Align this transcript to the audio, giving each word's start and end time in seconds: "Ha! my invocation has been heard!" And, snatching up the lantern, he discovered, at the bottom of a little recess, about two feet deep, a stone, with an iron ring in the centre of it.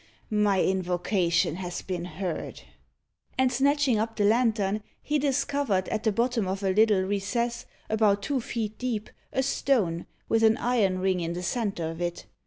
"Ha! 0.31 0.35
my 0.35 0.63
invocation 0.63 1.57
has 1.57 1.83
been 1.83 2.05
heard!" 2.05 2.63
And, 3.37 3.51
snatching 3.51 3.99
up 3.99 4.15
the 4.15 4.23
lantern, 4.25 4.81
he 4.99 5.19
discovered, 5.19 5.87
at 5.89 6.01
the 6.01 6.11
bottom 6.11 6.47
of 6.47 6.63
a 6.63 6.71
little 6.71 7.03
recess, 7.03 7.67
about 7.87 8.23
two 8.23 8.41
feet 8.41 8.79
deep, 8.79 9.11
a 9.31 9.43
stone, 9.43 10.07
with 10.27 10.41
an 10.41 10.57
iron 10.57 10.97
ring 10.97 11.19
in 11.19 11.33
the 11.33 11.43
centre 11.43 11.87
of 11.91 12.01
it. 12.01 12.25